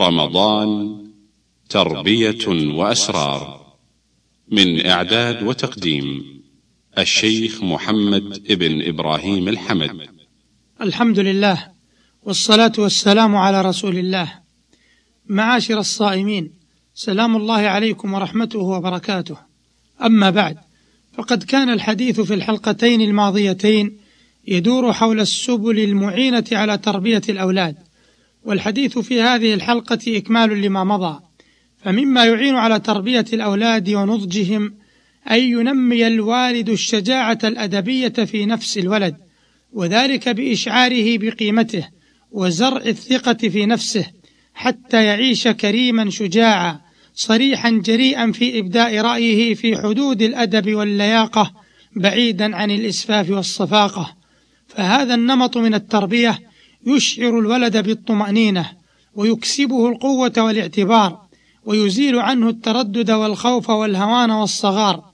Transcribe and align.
رمضان 0.00 0.98
تربية 1.68 2.48
وأسرار 2.48 3.60
من 4.48 4.86
إعداد 4.86 5.42
وتقديم 5.42 6.24
الشيخ 6.98 7.62
محمد 7.62 8.50
ابن 8.50 8.88
إبراهيم 8.88 9.48
الحمد. 9.48 10.08
الحمد 10.80 11.18
لله 11.18 11.68
والصلاة 12.22 12.72
والسلام 12.78 13.36
على 13.36 13.62
رسول 13.62 13.98
الله. 13.98 14.32
معاشر 15.26 15.78
الصائمين 15.78 16.50
سلام 16.94 17.36
الله 17.36 17.58
عليكم 17.58 18.14
ورحمته 18.14 18.58
وبركاته. 18.58 19.36
أما 20.04 20.30
بعد 20.30 20.56
فقد 21.12 21.42
كان 21.42 21.70
الحديث 21.70 22.20
في 22.20 22.34
الحلقتين 22.34 23.00
الماضيتين 23.00 23.98
يدور 24.48 24.92
حول 24.92 25.20
السبل 25.20 25.78
المعينة 25.78 26.44
على 26.52 26.78
تربية 26.78 27.22
الأولاد. 27.28 27.89
والحديث 28.44 28.98
في 28.98 29.22
هذه 29.22 29.54
الحلقة 29.54 29.98
إكمال 30.08 30.62
لما 30.62 30.84
مضى 30.84 31.20
فمما 31.84 32.24
يعين 32.24 32.54
على 32.54 32.80
تربية 32.80 33.24
الأولاد 33.32 33.90
ونضجهم 33.90 34.74
أن 35.30 35.38
ينمي 35.38 36.06
الوالد 36.06 36.68
الشجاعة 36.68 37.38
الأدبية 37.44 38.08
في 38.08 38.46
نفس 38.46 38.78
الولد 38.78 39.16
وذلك 39.72 40.28
بإشعاره 40.28 41.18
بقيمته 41.18 41.88
وزرع 42.30 42.82
الثقة 42.86 43.48
في 43.48 43.66
نفسه 43.66 44.06
حتى 44.54 45.04
يعيش 45.04 45.48
كريما 45.48 46.10
شجاعا 46.10 46.80
صريحا 47.14 47.70
جريئا 47.70 48.32
في 48.32 48.58
إبداء 48.58 49.00
رأيه 49.00 49.54
في 49.54 49.76
حدود 49.76 50.22
الأدب 50.22 50.74
واللياقة 50.74 51.52
بعيدا 51.96 52.56
عن 52.56 52.70
الإسفاف 52.70 53.30
والصفاقة. 53.30 54.16
فهذا 54.68 55.14
النمط 55.14 55.56
من 55.56 55.74
التربية 55.74 56.38
يشعر 56.86 57.38
الولد 57.38 57.76
بالطمأنينة 57.76 58.70
ويكسبه 59.14 59.88
القوة 59.88 60.32
والاعتبار 60.38 61.20
ويزيل 61.64 62.18
عنه 62.18 62.48
التردد 62.48 63.10
والخوف 63.10 63.70
والهوان 63.70 64.30
والصغار. 64.30 65.10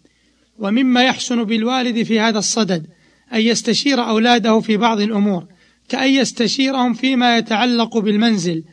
ومما 0.59 1.03
يحسن 1.03 1.45
بالوالد 1.45 2.03
في 2.03 2.21
هذا 2.21 2.39
الصدد 2.39 2.87
أن 3.33 3.41
يستشير 3.41 4.09
أولاده 4.09 4.61
في 4.61 4.77
بعض 4.77 5.01
الأمور 5.01 5.45
كأن 5.89 6.11
يستشيرهم 6.11 6.95
فيما 6.95 7.39
يتعلق 7.39 7.99
بالمنزل 7.99 8.65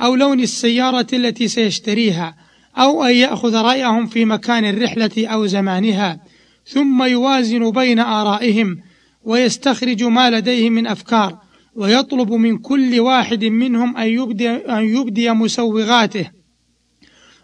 أو 0.00 0.14
لون 0.14 0.40
السيارة 0.40 1.06
التي 1.12 1.48
سيشتريها 1.48 2.34
أو 2.78 3.04
أن 3.04 3.14
يأخذ 3.14 3.54
رأيهم 3.54 4.06
في 4.06 4.24
مكان 4.24 4.64
الرحلة 4.64 5.26
أو 5.26 5.46
زمانها 5.46 6.20
ثم 6.66 7.02
يوازن 7.02 7.70
بين 7.70 7.98
آرائهم 7.98 8.78
ويستخرج 9.24 10.02
ما 10.02 10.30
لديه 10.30 10.70
من 10.70 10.86
أفكار. 10.86 11.38
ويطلب 11.74 12.32
من 12.32 12.58
كل 12.58 13.00
واحد 13.00 13.44
منهم 13.44 13.96
أن 13.96 14.08
يبدي, 14.08 14.50
أن 14.50 14.84
يبدي 14.84 15.30
مسوغاته 15.30 16.30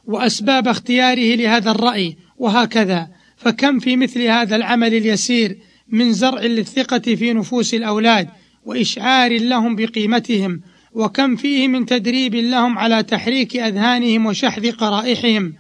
وأسباب 0.06 0.68
اختياره 0.68 1.34
لهذا 1.34 1.70
الرأي 1.70 2.16
وهكذا. 2.36 3.08
فكم 3.38 3.78
في 3.78 3.96
مثل 3.96 4.22
هذا 4.22 4.56
العمل 4.56 4.94
اليسير 4.94 5.58
من 5.88 6.12
زرع 6.12 6.42
للثقة 6.42 6.98
في 7.14 7.32
نفوس 7.32 7.74
الأولاد 7.74 8.28
وإشعار 8.64 9.40
لهم 9.40 9.76
بقيمتهم 9.76 10.60
وكم 10.92 11.36
فيه 11.36 11.68
من 11.68 11.86
تدريب 11.86 12.34
لهم 12.34 12.78
على 12.78 13.02
تحريك 13.02 13.56
أذهانهم 13.56 14.26
وشحذ 14.26 14.72
قرائحهم 14.72 15.54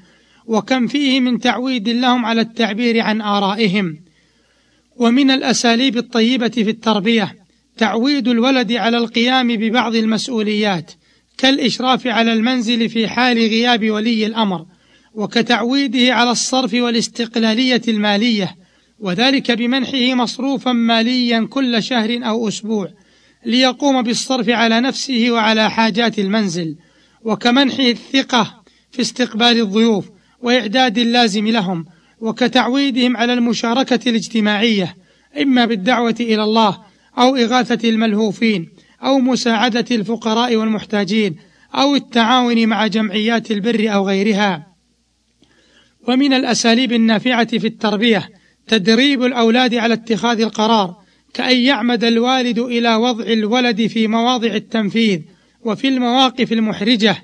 وكم 0.46 0.86
فيه 0.86 1.20
من 1.20 1.40
تعويد 1.40 1.88
لهم 1.88 2.26
على 2.26 2.40
التعبير 2.40 3.00
عن 3.00 3.20
آرائهم. 3.20 3.98
ومن 4.96 5.30
الأساليب 5.30 5.96
الطيبة 5.96 6.48
في 6.48 6.70
التربية 6.70 7.37
تعويد 7.78 8.28
الولد 8.28 8.72
على 8.72 8.98
القيام 8.98 9.56
ببعض 9.56 9.94
المسؤوليات 9.94 10.92
كالإشراف 11.38 12.06
على 12.06 12.32
المنزل 12.32 12.88
في 12.88 13.08
حال 13.08 13.38
غياب 13.38 13.90
ولي 13.90 14.26
الأمر 14.26 14.66
وكتعويده 15.14 16.14
على 16.14 16.30
الصرف 16.30 16.74
والاستقلالية 16.74 17.82
المالية 17.88 18.56
وذلك 18.98 19.50
بمنحه 19.50 20.14
مصروفا 20.14 20.72
ماليا 20.72 21.48
كل 21.50 21.82
شهر 21.82 22.18
أو 22.22 22.48
أسبوع 22.48 22.88
ليقوم 23.46 24.02
بالصرف 24.02 24.48
على 24.48 24.80
نفسه 24.80 25.26
وعلى 25.30 25.70
حاجات 25.70 26.18
المنزل 26.18 26.76
وكمنحه 27.22 27.82
الثقة 27.82 28.62
في 28.90 29.02
استقبال 29.02 29.60
الضيوف 29.60 30.08
وإعداد 30.42 30.98
اللازم 30.98 31.48
لهم 31.48 31.84
وكتعويدهم 32.20 33.16
على 33.16 33.32
المشاركة 33.32 34.08
الاجتماعية 34.10 34.96
إما 35.42 35.64
بالدعوة 35.64 36.16
إلى 36.20 36.42
الله 36.42 36.87
أو 37.18 37.36
إغاثة 37.36 37.88
الملهوفين 37.88 38.68
أو 39.02 39.18
مساعدة 39.18 39.84
الفقراء 39.90 40.56
والمحتاجين 40.56 41.36
أو 41.74 41.94
التعاون 41.94 42.66
مع 42.66 42.86
جمعيات 42.86 43.50
البر 43.50 43.94
أو 43.94 44.08
غيرها. 44.08 44.66
ومن 46.08 46.32
الأساليب 46.32 46.92
النافعة 46.92 47.58
في 47.58 47.66
التربية 47.66 48.28
تدريب 48.68 49.22
الأولاد 49.22 49.74
على 49.74 49.94
اتخاذ 49.94 50.40
القرار 50.40 50.96
كأن 51.34 51.56
يعمد 51.56 52.04
الوالد 52.04 52.58
إلى 52.58 52.94
وضع 52.94 53.24
الولد 53.24 53.86
في 53.86 54.06
مواضع 54.06 54.54
التنفيذ 54.54 55.20
وفي 55.64 55.88
المواقف 55.88 56.52
المحرجة 56.52 57.16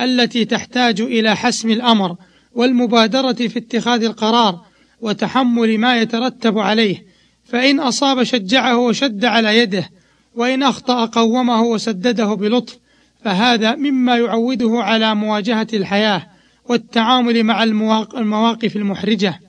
التي 0.00 0.44
تحتاج 0.44 1.00
إلى 1.00 1.36
حسم 1.36 1.70
الأمر 1.70 2.16
والمبادرة 2.54 3.32
في 3.32 3.58
اتخاذ 3.58 4.04
القرار 4.04 4.60
وتحمل 5.00 5.78
ما 5.78 6.00
يترتب 6.00 6.58
عليه 6.58 7.11
فإن 7.52 7.80
أصاب 7.80 8.22
شجعه 8.22 8.78
وشد 8.78 9.24
على 9.24 9.58
يده 9.58 9.90
وإن 10.34 10.62
أخطأ 10.62 11.04
قومه 11.04 11.62
وسدده 11.62 12.34
بلطف 12.34 12.78
فهذا 13.24 13.74
مما 13.74 14.16
يعوده 14.16 14.70
على 14.74 15.14
مواجهة 15.14 15.66
الحياة 15.72 16.26
والتعامل 16.68 17.44
مع 17.44 17.62
المواقف 17.62 18.76
المحرجة. 18.76 19.40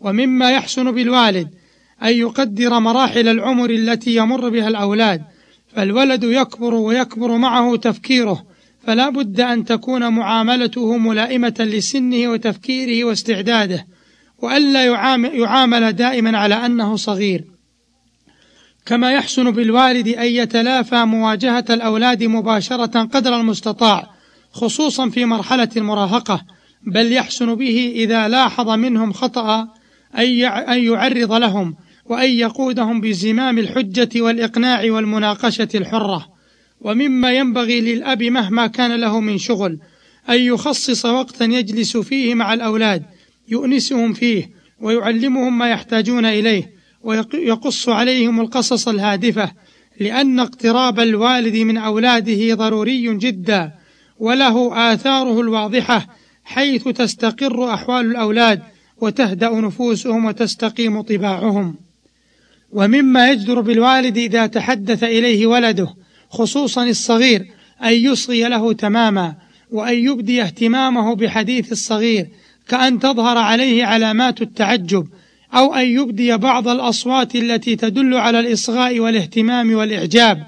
ومما 0.00 0.50
يحسن 0.50 0.92
بالوالد 0.92 1.48
أن 2.02 2.12
يقدر 2.12 2.80
مراحل 2.80 3.28
العمر 3.28 3.70
التي 3.70 4.16
يمر 4.16 4.48
بها 4.48 4.68
الأولاد 4.68 5.22
فالولد 5.74 6.24
يكبر 6.24 6.74
ويكبر 6.74 7.36
معه 7.36 7.76
تفكيره 7.76 8.44
فلا 8.86 9.08
بد 9.08 9.40
أن 9.40 9.64
تكون 9.64 10.12
معاملته 10.12 10.96
ملائمة 10.96 11.54
لسنه 11.58 12.28
وتفكيره 12.28 13.04
واستعداده. 13.04 13.86
وألا 14.42 14.84
يعامل 15.32 15.92
دائما 15.92 16.38
على 16.38 16.54
أنه 16.54 16.96
صغير. 16.96 17.44
كما 18.86 19.12
يحسن 19.12 19.50
بالوالد 19.50 20.08
أن 20.08 20.26
يتلافى 20.26 21.04
مواجهة 21.04 21.64
الأولاد 21.70 22.24
مباشرة 22.24 23.04
قدر 23.04 23.40
المستطاع 23.40 24.10
خصوصا 24.52 25.08
في 25.08 25.24
مرحلة 25.24 25.68
المراهقة. 25.76 26.44
بل 26.86 27.12
يحسن 27.12 27.54
به 27.54 27.92
إذا 27.94 28.28
لاحظ 28.28 28.68
منهم 28.68 29.12
خطأ 29.12 29.68
أن 30.68 30.80
يعرض 30.84 31.32
لهم 31.32 31.76
وأن 32.04 32.30
يقودهم 32.30 33.00
بزمام 33.00 33.58
الحجة 33.58 34.20
والإقناع 34.22 34.92
والمناقشة 34.92 35.68
الحرة. 35.74 36.26
ومما 36.80 37.32
ينبغي 37.32 37.80
للأب 37.80 38.22
مهما 38.22 38.66
كان 38.66 39.00
له 39.00 39.20
من 39.20 39.38
شغل 39.38 39.78
أن 40.28 40.40
يخصص 40.40 41.06
وقتا 41.06 41.44
يجلس 41.44 41.96
فيه 41.96 42.34
مع 42.34 42.54
الأولاد 42.54 43.02
يؤنسهم 43.50 44.12
فيه 44.12 44.50
ويعلمهم 44.80 45.58
ما 45.58 45.70
يحتاجون 45.70 46.24
إليه 46.24 46.70
ويقص 47.02 47.88
عليهم 47.88 48.40
القصص 48.40 48.88
الهادفة 48.88 49.52
لأن 50.00 50.40
اقتراب 50.40 51.00
الوالد 51.00 51.56
من 51.56 51.78
أولاده 51.78 52.54
ضروري 52.54 53.18
جدا 53.18 53.72
وله 54.18 54.92
آثاره 54.92 55.40
الواضحة 55.40 56.06
حيث 56.44 56.88
تستقر 56.88 57.74
أحوال 57.74 58.06
الأولاد 58.06 58.62
وتهدأ 59.00 59.50
نفوسهم 59.50 60.24
وتستقيم 60.24 61.00
طباعهم. 61.00 61.74
ومما 62.72 63.30
يجدر 63.30 63.60
بالوالد 63.60 64.18
إذا 64.18 64.46
تحدث 64.46 65.04
إليه 65.04 65.46
ولده 65.46 65.94
خصوصا 66.30 66.84
الصغير 66.84 67.46
أن 67.82 67.92
يصغي 67.92 68.48
له 68.48 68.72
تماما 68.72 69.34
وأن 69.70 69.94
يبدي 69.94 70.42
اهتمامه 70.42 71.14
بحديث 71.14 71.72
الصغير 71.72 72.26
كأن 72.70 72.98
تظهر 72.98 73.38
عليه 73.38 73.84
علامات 73.84 74.42
التعجب 74.42 75.06
أو 75.54 75.74
أن 75.74 75.86
يبدي 75.86 76.36
بعض 76.36 76.68
الأصوات 76.68 77.36
التي 77.36 77.76
تدل 77.76 78.14
على 78.14 78.40
الإصغاء 78.40 79.00
والاهتمام 79.00 79.74
والإعجاب 79.74 80.46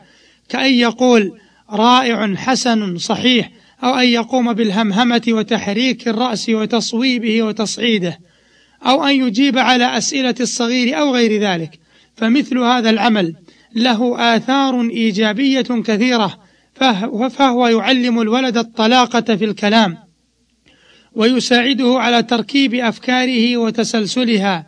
كأن 0.48 0.72
يقول 0.72 1.32
رائع 1.70 2.34
حسن 2.34 2.98
صحيح 2.98 3.50
أو 3.84 3.94
أن 3.94 4.08
يقوم 4.08 4.52
بالهمهمة 4.52 5.22
وتحريك 5.28 6.08
الرأس 6.08 6.48
وتصويبه 6.48 7.42
وتصعيده 7.42 8.19
أو 8.86 9.04
أن 9.04 9.26
يجيب 9.26 9.58
على 9.58 9.98
أسئلة 9.98 10.34
الصغير 10.40 11.00
أو 11.00 11.14
غير 11.14 11.40
ذلك. 11.40 11.78
فمثل 12.16 12.58
هذا 12.58 12.90
العمل 12.90 13.34
له 13.74 14.36
آثار 14.36 14.80
إيجابية 14.80 15.62
كثيرة 15.62 16.38
فهو 17.30 17.66
يعلم 17.66 18.20
الولد 18.20 18.56
الطلاقة 18.56 19.36
في 19.36 19.44
الكلام. 19.44 20.12
ويساعده 21.14 21.99
على 21.99 22.23
تركيب 22.23 22.75
أفكاره 22.75 23.56
وتسلسلها 23.56 24.67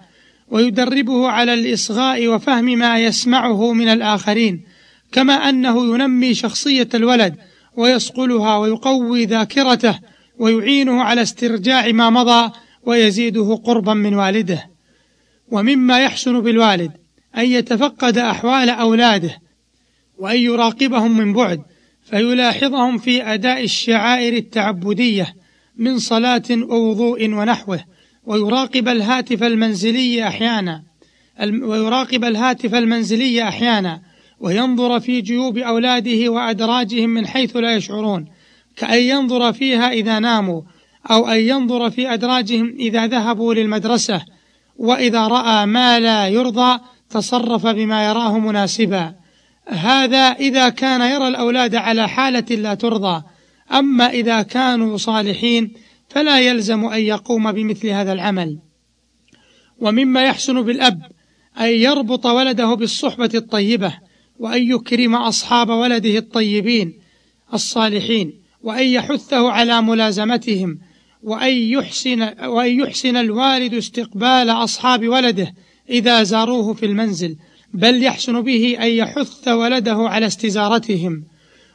ويدربه 0.48 1.28
على 1.28 1.54
الإصغاء 1.54 2.28
وفهم 2.28 2.64
ما 2.64 2.98
يسمعه 2.98 3.72
من 3.72 3.88
الآخرين 3.88 4.64
كما 5.12 5.32
أنه 5.32 5.94
ينمي 5.94 6.34
شخصية 6.34 6.88
الولد 6.94 7.34
ويصقلها 7.76 8.56
ويقوي 8.56 9.24
ذاكرته 9.24 9.98
ويعينه 10.38 11.02
على 11.02 11.22
استرجاع 11.22 11.92
ما 11.92 12.10
مضى 12.10 12.52
ويزيده 12.82 13.60
قربا 13.64 13.94
من 13.94 14.14
والده. 14.14 14.70
ومما 15.50 15.98
يحسن 15.98 16.40
بالوالد 16.40 16.92
أن 17.36 17.44
يتفقد 17.44 18.18
أحوال 18.18 18.70
أولاده 18.70 19.38
وأن 20.18 20.36
يراقبهم 20.36 21.16
من 21.16 21.32
بعد 21.32 21.62
فيلاحظهم 22.04 22.98
في 22.98 23.22
أداء 23.22 23.64
الشعائر 23.64 24.36
التعبدية 24.36 25.34
من 25.76 25.98
صلاة 25.98 26.42
ووضوء 26.50 27.30
ونحوه 27.30 27.84
ويراقب 28.26 28.88
الهاتف 28.88 29.42
المنزلي 29.42 30.28
أحيانا 30.28 30.82
ويراقب 31.42 32.24
الهاتف 32.24 32.74
المنزلي 32.74 33.48
أحيانا 33.48 34.02
وينظر 34.40 35.00
في 35.00 35.20
جيوب 35.20 35.58
أولاده 35.58 36.28
وأدراجهم 36.28 37.10
من 37.10 37.26
حيث 37.26 37.56
لا 37.56 37.76
يشعرون 37.76 38.26
كأن 38.76 39.02
ينظر 39.02 39.52
فيها 39.52 39.92
إذا 39.92 40.18
ناموا 40.18 40.62
أو 41.10 41.28
أن 41.28 41.40
ينظر 41.40 41.90
في 41.90 42.14
أدراجهم 42.14 42.74
إذا 42.78 43.06
ذهبوا 43.06 43.54
للمدرسة 43.54 44.22
وإذا 44.76 45.28
رأى 45.28 45.66
ما 45.66 46.00
لا 46.00 46.28
يرضى 46.28 46.80
تصرف 47.10 47.66
بما 47.66 48.08
يراه 48.08 48.38
مناسبا. 48.38 49.14
هذا 49.68 50.18
إذا 50.18 50.68
كان 50.68 51.00
يرى 51.00 51.28
الأولاد 51.28 51.74
على 51.74 52.08
حالة 52.08 52.56
لا 52.56 52.74
ترضى 52.74 53.22
أما 53.72 54.10
إذا 54.10 54.42
كانوا 54.42 54.96
صالحين 54.96 55.72
فلا 56.08 56.40
يلزم 56.40 56.84
أن 56.84 57.00
يقوم 57.00 57.52
بمثل 57.52 57.88
هذا 57.88 58.12
العمل. 58.12 58.58
ومما 59.78 60.24
يحسن 60.24 60.62
بالأب 60.62 61.02
أن 61.60 61.68
يربط 61.68 62.26
ولده 62.26 62.74
بالصحبة 62.74 63.30
الطيبة 63.34 63.94
وأن 64.38 64.70
يكرم 64.70 65.14
أصحاب 65.14 65.68
ولده 65.68 66.18
الطيبين 66.18 66.98
الصالحين 67.54 68.32
وأن 68.62 68.86
يحثه 68.86 69.50
على 69.50 69.82
ملازمتهم 69.82 70.78
وأن 71.22 71.52
يحسن 71.52 72.22
وأن 72.46 72.80
يحسن 72.80 73.16
الوالد 73.16 73.74
استقبال 73.74 74.50
أصحاب 74.50 75.08
ولده 75.08 75.54
إذا 75.90 76.22
زاروه 76.22 76.74
في 76.74 76.86
المنزل 76.86 77.36
بل 77.74 78.02
يحسن 78.02 78.40
به 78.40 78.76
أن 78.80 78.88
يحث 78.88 79.48
ولده 79.48 79.96
على 79.96 80.26
استزارتهم. 80.26 81.24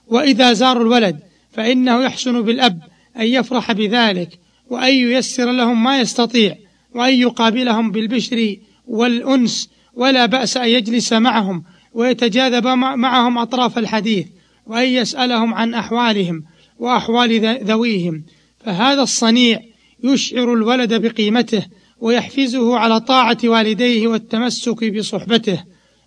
وإذا 0.08 0.54
زاروا 0.54 0.84
الولد 0.84 1.20
فإنه 1.52 2.04
يحسن 2.04 2.42
بالأب 2.42 2.82
أن 3.18 3.26
يفرح 3.26 3.72
بذلك 3.72 4.40
وأن 4.70 4.94
ييسر 4.94 5.52
لهم 5.52 5.84
ما 5.84 6.00
يستطيع 6.00 6.56
وأن 6.96 7.14
يقابلهم 7.14 7.92
بالبشر 7.92 8.56
والأنس 8.88 9.70
ولا 9.94 10.26
بأس 10.26 10.58
أن 10.58 10.70
يجلس 10.70 11.14
معهم 11.14 11.64
ويتجاذب 11.94 12.68
معهم 12.68 13.38
أطراف 13.38 13.78
الحديث 13.78 14.28
وأن 14.68 14.88
يسألهم 14.88 15.54
عن 15.54 15.74
أحوالهم 15.74 16.44
وأحوال 16.80 17.60
ذويهم. 17.64 18.24
فهذا 18.66 19.02
الصنيع 19.02 19.60
يشعر 20.04 20.54
الولد 20.54 20.94
بقيمته 20.94 21.66
ويحفزه 22.00 22.78
على 22.78 23.00
طاعة 23.00 23.38
والديه 23.44 24.08
والتمسك 24.08 24.84
بصحبته. 24.84 25.64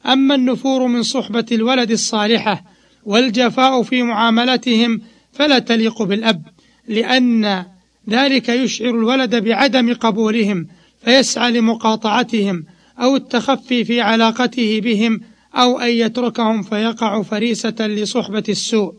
أما 0.06 0.34
النفور 0.34 0.86
من 0.86 1.02
صحبة 1.02 1.46
الولد 1.52 1.90
الصالحة 1.90 2.64
والجفاء 3.04 3.82
في 3.82 4.02
معاملتهم 4.02 5.00
فلا 5.32 5.58
تليق 5.58 6.02
بالأب 6.02 6.42
لأن 6.88 7.64
ذلك 8.10 8.48
يشعر 8.48 8.90
الولد 8.90 9.36
بعدم 9.36 9.94
قبولهم 9.94 10.66
فيسعى 11.04 11.52
لمقاطعتهم 11.52 12.64
أو 12.98 13.16
التخفي 13.16 13.84
في 13.84 14.00
علاقته 14.00 14.80
بهم 14.80 15.20
أو 15.54 15.80
أن 15.80 15.88
يتركهم 15.88 16.62
فيقع 16.62 17.22
فريسة 17.22 17.74
لصحبة 17.80 18.44
السوء. 18.48 18.94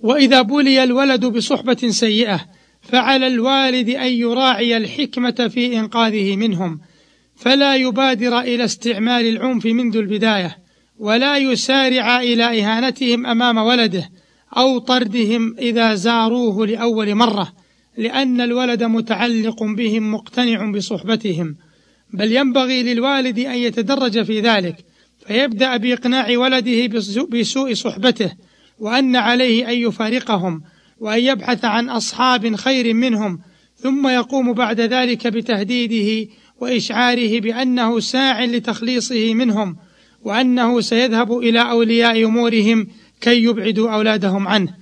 وإذا 0.00 0.42
بلي 0.42 0.84
الولد 0.84 1.24
بصحبة 1.24 1.88
سيئة 1.88 2.40
فعلى 2.82 3.26
الوالد 3.26 3.88
أن 3.88 4.12
يراعي 4.12 4.76
الحكمة 4.76 5.50
في 5.54 5.78
إنقاذه 5.78 6.36
منهم. 6.36 6.80
فلا 7.36 7.76
يبادر 7.76 8.40
إلى 8.40 8.64
استعمال 8.64 9.26
العنف 9.26 9.66
منذ 9.66 9.96
البداية 9.96 10.58
ولا 10.98 11.38
يسارع 11.38 12.20
إلى 12.20 12.62
إهانتهم 12.62 13.26
أمام 13.26 13.58
ولده. 13.58 14.10
أو 14.56 14.78
طردهم 14.78 15.56
إذا 15.58 15.94
زاروه 15.94 16.66
لأول 16.66 17.14
مرة 17.14 17.52
لأن 17.96 18.40
الولد 18.40 18.82
متعلق 18.82 19.62
بهم 19.62 20.14
مقتنع 20.14 20.70
بصحبتهم. 20.70 21.56
بل 22.12 22.32
ينبغي 22.32 22.82
للوالد 22.82 23.38
أن 23.38 23.54
يتدرج 23.54 24.22
في 24.22 24.40
ذلك 24.40 24.76
فيبدأ 25.26 25.76
بإقناع 25.76 26.38
ولده 26.38 26.86
بسوء 27.30 27.74
صحبته 27.74 28.32
وأن 28.78 29.16
عليه 29.16 29.68
أن 29.68 29.78
يفارقهم 29.78 30.62
وأن 31.00 31.20
يبحث 31.20 31.64
عن 31.64 31.88
أصحاب 31.88 32.56
خير 32.56 32.94
منهم 32.94 33.40
ثم 33.76 34.08
يقوم 34.08 34.52
بعد 34.52 34.80
ذلك 34.80 35.26
بتهديده 35.26 36.30
وإشعاره 36.60 37.40
بأنه 37.40 38.00
ساع 38.00 38.44
لتخليصه 38.44 39.34
منهم 39.34 39.76
وأنه 40.22 40.80
سيذهب 40.80 41.38
إلى 41.38 41.70
أولياء 41.70 42.24
أمورهم 42.24 42.86
كي 43.20 43.44
يبعدوا 43.44 43.90
أولادهم 43.90 44.48
عنه. 44.48 44.74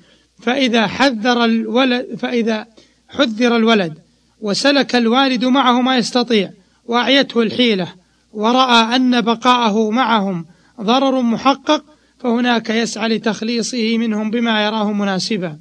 فإذا 0.43 0.87
حذر 0.87 1.45
الولد 1.45 2.17
فإذا 2.19 2.67
حذر 3.09 3.57
الولد 3.57 3.99
وسلك 4.41 4.97
الوالد 4.97 5.45
معه 5.45 5.81
ما 5.81 5.97
يستطيع 5.97 6.51
وأعيته 6.85 7.43
الحيلة 7.43 7.89
ورأى 8.33 8.97
أن 8.97 9.21
بقاءه 9.21 9.91
معهم 9.91 10.47
ضرر 10.81 11.23
محقق 11.23 11.85
فهناك 12.19 12.71
يسعى 12.71 13.09
لتخليصه 13.09 13.99
منهم 13.99 14.31
بما 14.31 14.65
يراه 14.65 14.93
مناسبا. 14.93 15.59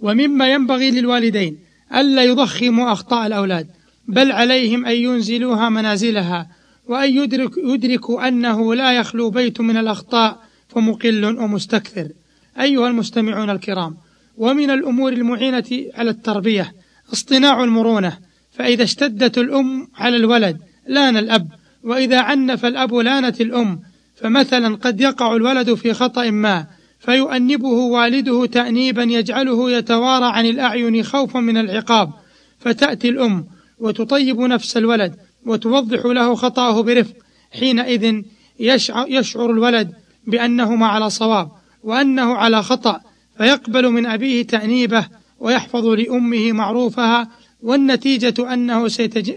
ومما 0.00 0.52
ينبغي 0.52 0.90
للوالدين 0.90 1.58
ألا 1.94 2.24
يضخموا 2.24 2.92
أخطاء 2.92 3.26
الأولاد 3.26 3.68
بل 4.08 4.32
عليهم 4.32 4.86
أن 4.86 4.96
ينزلوها 4.96 5.68
منازلها 5.68 6.48
وأن 6.88 7.16
يدرك 7.16 7.50
يدركوا 7.56 8.28
أنه 8.28 8.74
لا 8.74 8.92
يخلو 8.92 9.30
بيت 9.30 9.60
من 9.60 9.76
الأخطاء 9.76 10.42
فمقل 10.74 11.24
ومستكثر. 11.24 12.08
أيها 12.60 12.88
المستمعون 12.88 13.50
الكرام 13.50 13.96
ومن 14.36 14.70
الأمور 14.70 15.12
المعينة 15.12 15.64
على 15.94 16.10
التربية 16.10 16.72
اصطناع 17.12 17.64
المرونة. 17.64 18.18
فإذا 18.52 18.82
اشتدت 18.82 19.38
الأم 19.38 19.88
على 19.96 20.16
الولد 20.16 20.58
لأن 20.86 21.16
الأب 21.16 21.48
وإذا 21.84 22.20
عنف 22.20 22.64
الأب 22.64 22.94
لانت 22.94 23.40
الأم 23.40 23.80
فمثلا 24.16 24.76
قد 24.76 25.00
يقع 25.00 25.36
الولد 25.36 25.74
في 25.74 25.92
خطأ 25.92 26.30
ما 26.30 26.66
فيؤنبه 26.98 27.68
والده 27.68 28.46
تأنيبا 28.46 29.02
يجعله 29.02 29.70
يتوارى 29.70 30.24
عن 30.24 30.46
الأعين 30.46 31.02
خوفا 31.02 31.40
من 31.40 31.56
العقاب. 31.56 32.12
فتأتي 32.58 33.08
الأم 33.08 33.46
وتطيب 33.78 34.40
نفس 34.40 34.76
الولد 34.76 35.16
وتوضح 35.46 36.06
له 36.06 36.34
خطأه 36.34 36.82
برفق. 36.82 37.14
حينئذ 37.52 38.22
يشعر 39.08 39.50
الولد 39.50 39.92
بأنهما 40.26 40.86
على 40.86 41.10
صواب 41.10 41.48
وأنه 41.82 42.34
على 42.34 42.62
خطأ 42.62 43.00
فيقبل 43.38 43.90
من 43.90 44.06
أبيه 44.06 44.42
تأنيبه 44.42 45.06
ويحفظ 45.40 45.86
لأمه 45.86 46.52
معروفها 46.52 47.28
والنتيجة 47.62 48.54
أنه 48.54 48.88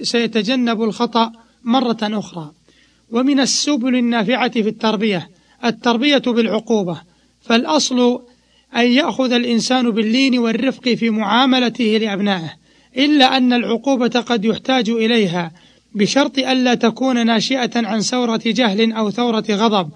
سيتجنب 0.01 0.83
الخطأ 0.83 1.31
مرة 1.63 1.97
أخرى. 2.01 2.51
ومن 3.11 3.39
السبل 3.39 3.95
النافعة 3.95 4.51
في 4.51 4.69
التربية 4.69 5.29
التربية 5.65 6.17
بالعقوبة. 6.17 7.01
فالأصل 7.41 8.21
أن 8.75 8.91
يأخذ 8.91 9.31
الإنسان 9.31 9.91
باللين 9.91 10.39
والرفق 10.39 10.89
في 10.89 11.09
معاملته 11.09 11.97
لأبنائه 12.01 12.53
إلا 12.97 13.37
أن 13.37 13.53
العقوبة 13.53 14.07
قد 14.07 14.45
يحتاج 14.45 14.89
إليها 14.89 15.51
بشرط 15.95 16.39
ألا 16.39 16.73
تكون 16.73 17.25
ناشئة 17.25 17.71
عن 17.75 18.01
ثورة 18.01 18.41
جهل 18.45 18.91
أو 18.91 19.11
ثورة 19.11 19.45
غضب. 19.49 19.89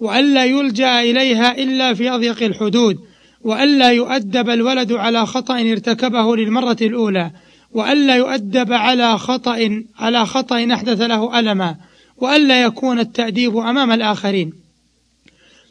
وألا 0.00 0.44
يلجأ 0.44 1.00
إليها 1.00 1.58
إلا 1.58 1.94
في 1.94 2.10
أضيق 2.10 2.42
الحدود 2.42 2.98
وألا 3.40 3.90
يؤدب 3.90 4.50
الولد 4.50 4.92
على 4.92 5.26
خطأ 5.26 5.60
ارتكبه 5.60 6.36
للمرة 6.36 6.76
الأولى 6.82 7.30
وألا 7.72 8.16
يؤدب 8.16 8.72
على 8.72 9.18
خطأ 9.18 9.82
على 9.98 10.26
خطأ 10.26 10.68
أحدث 10.72 11.00
له 11.00 11.38
ألما 11.38 11.76
وألا 12.16 12.62
يكون 12.62 12.98
التأديب 12.98 13.56
أمام 13.56 13.92
الآخرين. 13.92 14.52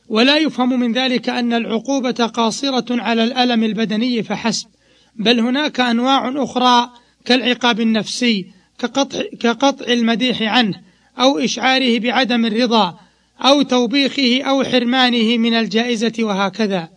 ولا 0.09 0.37
يفهم 0.37 0.79
من 0.79 0.93
ذلك 0.93 1.29
أن 1.29 1.53
العقوبة 1.53 2.11
قاصرة 2.11 3.01
على 3.01 3.23
الألم 3.23 3.63
البدني 3.63 4.23
فحسب 4.23 4.67
بل 5.15 5.39
هناك 5.39 5.79
أنواع 5.79 6.33
أخرى 6.35 6.89
كالعقاب 7.25 7.79
النفسي 7.79 8.45
كقطع, 8.79 9.21
كقطع 9.39 9.85
المديح 9.87 10.41
عنه 10.41 10.81
أو 11.19 11.39
إشعاره 11.39 11.99
بعدم 11.99 12.45
الرضا 12.45 12.99
أو 13.41 13.61
توبيخه 13.61 14.41
أو 14.43 14.63
حرمانه 14.63 15.37
من 15.37 15.53
الجائزة 15.53 16.13
وهكذا. 16.19 16.89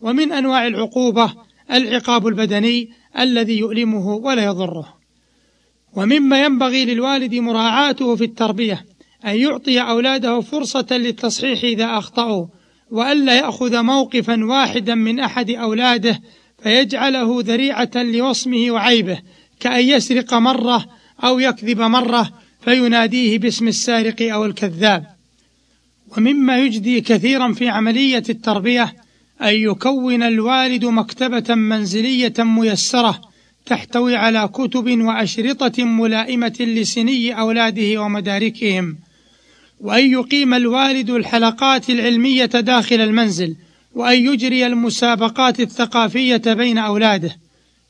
ومن 0.00 0.32
أنواع 0.32 0.66
العقوبة 0.66 1.34
العقاب 1.72 2.26
البدني 2.26 2.90
الذي 3.18 3.58
يؤلمه 3.58 4.08
ولا 4.08 4.44
يضره. 4.44 4.94
ومما 5.96 6.44
ينبغي 6.44 6.84
للوالد 6.84 7.34
مراعاته 7.34 8.16
في 8.16 8.24
التربية 8.24 8.84
أن 9.26 9.36
يعطي 9.36 9.80
أولاده 9.80 10.40
فرصة 10.40 10.86
للتصحيح 10.90 11.64
إذا 11.64 11.98
أخطأوا 11.98 12.46
وألا 12.90 13.34
يأخذ 13.34 13.82
موقفا 13.82 14.44
واحدا 14.44 14.94
من 14.94 15.20
أحد 15.20 15.50
أولاده 15.50 16.20
فيجعله 16.62 17.42
ذريعة 17.42 17.90
لوصمه 17.94 18.70
وعيبه 18.70 19.18
كأن 19.60 19.88
يسرق 19.88 20.34
مرة 20.34 20.84
أو 21.24 21.38
يكذب 21.38 21.80
مرة 21.80 22.30
فيناديه 22.60 23.38
باسم 23.38 23.68
السارق 23.68 24.32
أو 24.32 24.44
الكذاب. 24.44 25.13
ومما 26.16 26.58
يجدي 26.58 27.00
كثيرا 27.00 27.52
في 27.52 27.68
عملية 27.68 28.22
التربية 28.28 28.94
أن 29.42 29.54
يكون 29.54 30.22
الوالد 30.22 30.84
مكتبة 30.84 31.54
منزلية 31.54 32.34
ميسرة 32.38 33.20
تحتوي 33.66 34.16
على 34.16 34.48
كتب 34.48 35.00
وأشرطة 35.00 35.84
ملائمة 35.84 36.56
لسني 36.60 37.40
أولاده 37.40 38.02
ومداركهم 38.02 38.96
وأن 39.80 40.12
يقيم 40.12 40.54
الوالد 40.54 41.10
الحلقات 41.10 41.90
العلمية 41.90 42.44
داخل 42.44 43.00
المنزل 43.00 43.56
وأن 43.94 44.26
يجري 44.26 44.66
المسابقات 44.66 45.60
الثقافية 45.60 46.42
بين 46.46 46.78
أولاده. 46.78 47.36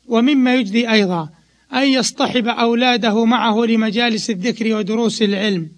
ومما 0.06 0.54
يجدي 0.54 0.90
أيضا 0.90 1.28
أن 1.74 1.86
يصطحب 1.86 2.48
أولاده 2.48 3.24
معه 3.24 3.64
لمجالس 3.64 4.30
الذكر 4.30 4.74
ودروس 4.74 5.22
العلم. 5.22 5.68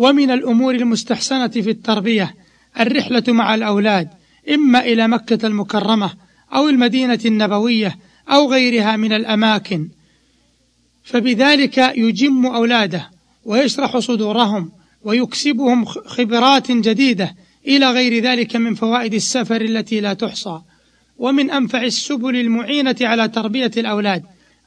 ومن 0.00 0.30
الأمور 0.30 0.74
المستحسنة 0.74 1.48
في 1.48 1.70
التربية 1.70 2.34
الرحلة 2.80 3.22
مع 3.28 3.54
الأولاد 3.54 4.08
إما 4.50 4.80
إلى 4.80 5.08
مكة 5.08 5.46
المكرمة 5.46 6.10
أو 6.54 6.68
المدينة 6.68 7.18
النبوية 7.24 7.98
أو 8.28 8.52
غيرها 8.52 8.96
من 8.96 9.12
الأماكن. 9.12 9.88
فبذلك 11.04 11.78
يجم 11.78 12.46
أولاده 12.46 13.10
ويشرح 13.44 13.98
صدورهم 13.98 14.72
ويكسبهم 15.02 15.84
خبرات 15.84 16.70
جديدة 16.72 17.34
إلى 17.66 17.90
غير 17.90 18.22
ذلك 18.22 18.56
من 18.56 18.74
فوائد 18.74 19.14
السفر 19.14 19.60
التي 19.60 20.00
لا 20.00 20.12
تحصى. 20.12 20.60
ومن 21.18 21.50
أنفع 21.50 21.82
السبل 21.82 22.36
المعينة 22.36 22.96
على 23.00 23.28
تربية 23.28 23.70
الأولاد 23.76 24.22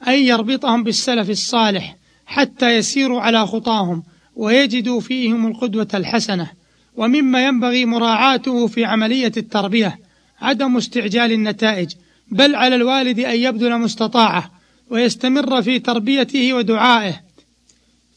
أن 0.08 0.18
يربطهم 0.18 0.84
بالسلف 0.84 1.30
الصالح 1.30 1.96
حتى 2.26 2.76
يسيروا 2.76 3.20
على 3.20 3.46
خطاهم 3.46 4.02
ويجدوا 4.36 5.00
فيهم 5.00 5.46
القدوة 5.46 5.88
الحسنة 5.94 6.50
ومما 6.96 7.46
ينبغي 7.46 7.84
مراعاته 7.84 8.66
في 8.66 8.84
عملية 8.84 9.32
التربية 9.36 9.98
عدم 10.40 10.76
استعجال 10.76 11.32
النتائج 11.32 11.90
بل 12.30 12.54
على 12.54 12.74
الوالد 12.74 13.20
أن 13.20 13.36
يبذل 13.36 13.78
مستطاعة 13.78 14.50
ويستمر 14.90 15.62
في 15.62 15.78
تربيته 15.78 16.52
ودعائه. 16.52 17.20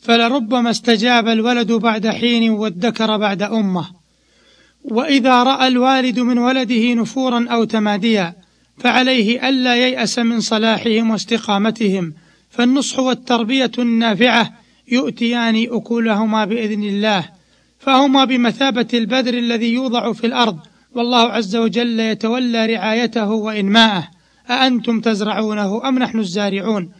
فلربما 0.01 0.69
استجاب 0.69 1.27
الولد 1.27 1.71
بعد 1.71 2.07
حين 2.07 2.49
وادكر 2.49 3.17
بعد 3.17 3.41
أمه. 3.41 3.87
وإذا 4.83 5.43
رأى 5.43 5.67
الوالد 5.67 6.19
من 6.19 6.37
ولده 6.37 6.93
نفورا 6.93 7.47
أو 7.49 7.63
تماديا 7.63 8.33
فعليه 8.77 9.49
ألا 9.49 9.75
ييأس 9.75 10.19
من 10.19 10.39
صلاحهم 10.39 11.09
واستقامتهم 11.09 12.13
فالنصح 12.49 12.99
والتربية 12.99 13.71
النافعة 13.79 14.53
يؤتيان 14.87 15.67
أكلهما 15.71 16.45
بإذن 16.45 16.83
الله 16.83 17.29
فهما 17.79 18.25
بمثابة 18.25 18.87
البذر 18.93 19.33
الذي 19.33 19.73
يوضع 19.73 20.13
في 20.13 20.27
الأرض 20.27 20.59
والله 20.95 21.21
عز 21.21 21.55
وجل 21.55 21.99
يتولى 21.99 22.65
رعايته 22.65 23.31
وإنماءه 23.31 24.07
أأنتم 24.49 24.99
تزرعونه 25.01 25.87
أم 25.87 25.99
نحن 25.99 26.19
الزارعون؟ 26.19 26.91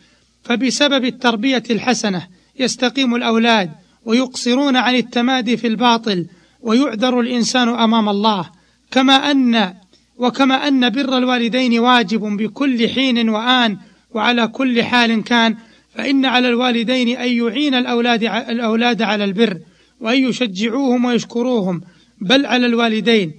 فبسبب 0.44 1.06
التربية 1.06 1.64
الحسنة 1.70 2.28
يستقيم 2.60 3.16
الأولاد 3.16 3.72
ويقصرون 4.06 4.76
عن 4.76 4.96
التمادي 4.96 5.58
في 5.58 5.68
الباطل 5.68 6.26
ويعذر 6.62 7.20
الإنسان 7.20 7.70
أمام 7.70 8.10
الله 8.10 8.50
كما 8.92 9.32
أن 9.32 9.74
وكما 10.18 10.68
أن 10.68 10.90
بر 10.90 11.18
الوالدين 11.18 11.80
واجب 11.80 12.22
بكل 12.22 12.90
حين 12.90 13.30
وآن 13.30 13.78
وعلى 14.14 14.48
كل 14.48 14.84
حال 14.84 15.24
كان 15.24 15.56
فإن 15.98 16.26
على 16.26 16.50
الوالدين 16.50 17.18
أن 17.18 17.32
يعين 17.32 17.74
الأولاد 17.74 18.24
الأولاد 18.24 19.02
على 19.02 19.24
البر 19.24 19.60
وأن 20.00 20.30
يشجعوهم 20.30 21.06
ويشكروهم 21.06 21.82
بل 22.22 22.46
على 22.46 22.66
الوالدين 22.66 23.34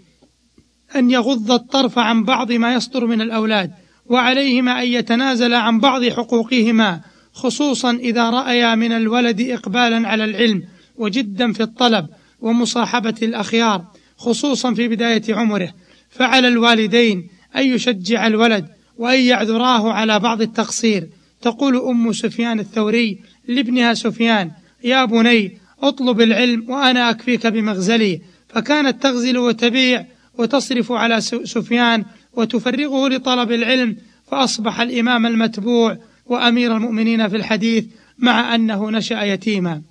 أن 0.97 1.11
يغض 1.11 1.53
الطرف 1.53 1.99
عن 1.99 2.25
بعض 2.25 2.53
ما 2.53 2.75
يصدر 2.75 3.07
من 3.07 3.21
الأولاد 3.21 3.71
وعليهما 4.07 4.83
أن 4.83 4.89
يتنازل 4.89 5.55
عن 5.55 5.81
بعض 5.81 6.05
حقوقهما 6.05 7.01
خصوصا 7.33 7.91
إذا 7.91 8.31
رأيا 8.31 8.75
من 8.75 8.93
الولد 8.93 9.41
إقبالا 9.41 10.09
على 10.09 10.25
العلم 10.25 10.63
وجدا 10.97 11.53
في 11.53 11.63
الطلب 11.63 12.07
ومصاحبة 12.41 13.15
الأخيار 13.23 13.85
خصوصا 14.17 14.75
في 14.75 14.89
بداية 14.89 15.35
عمره. 15.35 15.69
فعلى 16.11 16.49
الوالدين 16.49 17.29
أن 17.57 17.67
يشجع 17.67 18.27
الولد 18.27 18.67
وأن 18.97 19.21
يعذراه 19.21 19.93
على 19.93 20.19
بعض 20.19 20.43
التقصير 20.43 21.09
تقول 21.43 21.77
أم 21.77 22.13
سفيان 22.13 22.61
الثوري 22.61 23.19
لابنها 23.49 23.95
سفيان 23.95 24.51
يا 24.85 25.05
بني 25.05 25.59
اطلب 25.83 26.21
العلم 26.21 26.71
وأنا 26.71 27.11
أكفيك 27.11 27.47
بمغزلي. 27.47 28.21
فكانت 28.49 29.03
تغزل 29.03 29.39
وتبيع 29.39 30.07
وتصرف 30.39 30.93
على 30.93 31.21
سفيان 31.21 32.05
وتفرغه 32.33 33.09
لطلب 33.09 33.53
العلم 33.53 33.97
فأصبح 34.31 34.81
الإمام 34.81 35.27
المتبوع 35.27 35.99
وأمير 36.27 36.77
المؤمنين 36.77 37.29
في 37.29 37.37
الحديث 37.37 37.85
مع 38.19 38.55
أنه 38.55 38.91
نشأ 38.91 39.23
يتيما. 39.23 39.83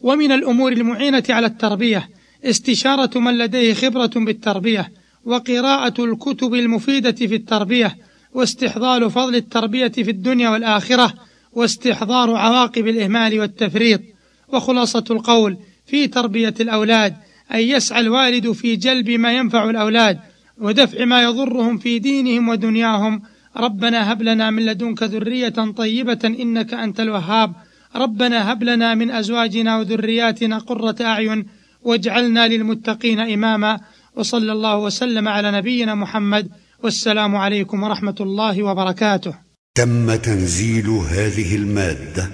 ومن 0.00 0.32
الأمور 0.32 0.72
المعينة 0.72 1.24
على 1.28 1.46
التربية 1.46 2.08
استشارة 2.44 3.18
من 3.18 3.38
لديه 3.38 3.74
خبرة 3.74 4.10
بالتربية 4.16 4.92
وقراءة 5.24 6.04
الكتب 6.04 6.54
المفيدة 6.54 7.12
في 7.12 7.34
التربية 7.34 7.96
واستحضار 8.36 9.08
فضل 9.08 9.34
التربية 9.34 9.88
في 9.88 10.10
الدنيا 10.10 10.48
والآخرة 10.48 11.14
واستحضار 11.52 12.36
عواقب 12.36 12.88
الإهمال 12.88 13.40
والتفريط. 13.40 14.00
وخلاصة 14.48 15.04
القول 15.10 15.56
في 15.86 16.06
تربية 16.06 16.54
الأولاد 16.60 17.14
أن 17.54 17.60
يسعى 17.60 18.00
الوالد 18.00 18.52
في 18.52 18.76
جلب 18.76 19.10
ما 19.10 19.32
ينفع 19.32 19.70
الأولاد 19.70 20.18
ودفع 20.58 21.04
ما 21.04 21.22
يضرهم 21.22 21.78
في 21.78 21.98
دينهم 21.98 22.48
ودنياهم. 22.48 23.22
ربنا 23.56 24.12
هب 24.12 24.22
لنا 24.22 24.50
من 24.50 24.66
لدنك 24.66 25.02
ذرية 25.02 25.48
طيبة 25.76 26.18
إنك 26.24 26.74
أنت 26.74 27.00
الوهاب. 27.00 27.52
ربنا 27.96 28.52
هب 28.52 28.62
لنا 28.62 28.94
من 28.94 29.10
أزواجنا 29.10 29.78
وذرياتنا 29.78 30.58
قرة 30.58 30.96
أعين 31.00 31.46
واجعلنا 31.82 32.48
للمتقين 32.48 33.20
إماما. 33.20 33.80
وصلى 34.16 34.52
الله 34.52 34.78
وسلم 34.78 35.28
على 35.28 35.50
نبينا 35.50 35.94
محمد 35.94 36.48
والسلام 36.82 37.36
عليكم 37.36 37.82
ورحمة 37.82 38.14
الله 38.20 38.62
وبركاته. 38.62 39.34
تم 39.74 40.14
تنزيل 40.14 40.88
هذه 40.88 41.56
المادة 41.56 42.30